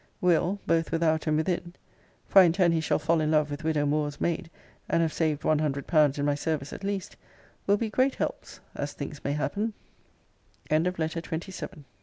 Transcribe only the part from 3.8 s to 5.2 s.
Moore's maid, and have